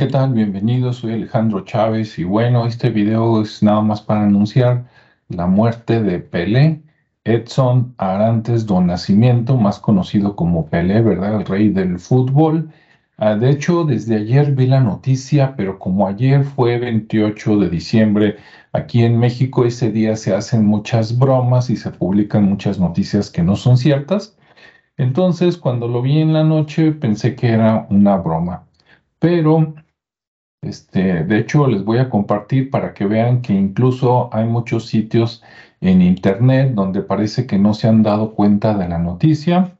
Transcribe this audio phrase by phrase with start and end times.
[0.00, 0.32] ¿qué tal?
[0.32, 4.86] Bienvenidos, soy Alejandro Chávez y bueno, este video es nada más para anunciar
[5.28, 6.80] la muerte de Pelé,
[7.24, 11.36] Edson Arantes do Nascimento, más conocido como Pelé, ¿verdad?
[11.40, 12.70] El rey del fútbol.
[13.18, 18.36] Ah, de hecho, desde ayer vi la noticia, pero como ayer fue 28 de diciembre,
[18.72, 23.42] aquí en México ese día se hacen muchas bromas y se publican muchas noticias que
[23.42, 24.34] no son ciertas.
[24.96, 28.64] Entonces, cuando lo vi en la noche, pensé que era una broma
[29.20, 29.74] pero
[30.62, 35.42] este, de hecho les voy a compartir para que vean que incluso hay muchos sitios
[35.80, 39.76] en internet donde parece que no se han dado cuenta de la noticia,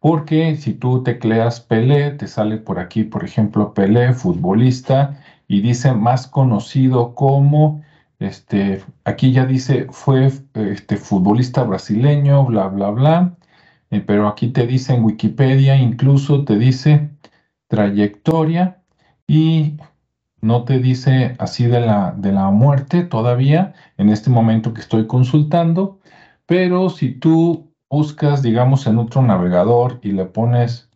[0.00, 5.92] porque si tú tecleas Pelé, te sale por aquí, por ejemplo, Pelé, futbolista, y dice
[5.92, 7.82] más conocido como,
[8.18, 13.36] este, aquí ya dice fue este, futbolista brasileño, bla, bla, bla,
[13.90, 17.10] eh, pero aquí te dice en Wikipedia, incluso te dice
[17.68, 18.82] trayectoria
[19.26, 19.76] y
[20.42, 25.06] no te dice así de la, de la muerte todavía en este momento que estoy
[25.06, 26.00] consultando,
[26.46, 30.90] pero si tú buscas, digamos, en otro navegador y le pones,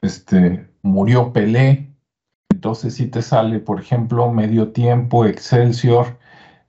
[0.00, 1.94] este, murió Pelé,
[2.50, 6.18] entonces si te sale, por ejemplo, Medio Tiempo, Excelsior,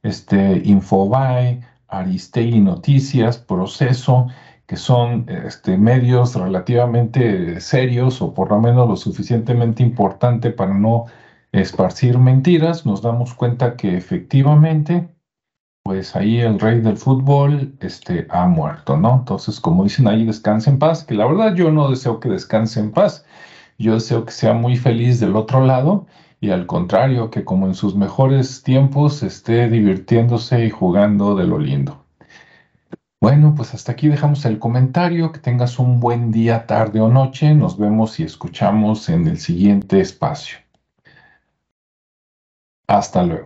[0.04, 4.28] este, Infobae, Aristegui Noticias, Proceso,
[4.68, 11.06] que son este, medios relativamente serios o por lo menos lo suficientemente importante para no
[11.62, 15.10] esparcir mentiras, nos damos cuenta que efectivamente,
[15.84, 19.18] pues ahí el rey del fútbol este, ha muerto, ¿no?
[19.20, 22.80] Entonces, como dicen ahí, descanse en paz, que la verdad yo no deseo que descanse
[22.80, 23.26] en paz,
[23.78, 26.08] yo deseo que sea muy feliz del otro lado
[26.42, 31.58] y al contrario, que como en sus mejores tiempos esté divirtiéndose y jugando de lo
[31.58, 32.06] lindo.
[33.22, 35.32] Bueno, pues hasta aquí dejamos el comentario.
[35.32, 37.56] Que tengas un buen día, tarde o noche.
[37.56, 40.65] Nos vemos y escuchamos en el siguiente espacio.
[42.88, 43.46] Hasta luego.